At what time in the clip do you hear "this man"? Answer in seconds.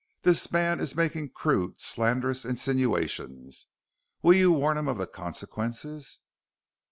0.23-0.79